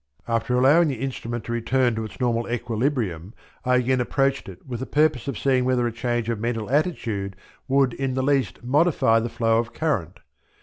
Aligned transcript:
After 0.27 0.55
allowing 0.57 0.87
the 0.87 0.95
instrument 0.99 1.43
to 1.43 1.51
return 1.51 1.93
to 1.93 2.03
its 2.03 2.19
normal 2.19 2.49
equilibrium 2.49 3.35
I 3.63 3.75
again 3.75 4.01
approached 4.01 4.49
it 4.49 4.65
with 4.65 4.79
the 4.79 4.87
purpose 4.87 5.27
of 5.27 5.37
seeing 5.37 5.63
whether 5.63 5.85
a 5.85 5.91
change 5.91 6.27
of 6.27 6.39
mental 6.39 6.71
attitude 6.71 7.35
would 7.67 7.93
in 7.93 8.15
the 8.15 8.23
least 8.23 8.63
modify 8.63 9.19
the 9.19 9.29
flow 9.29 9.59
of 9.59 9.73
current. 9.73 10.19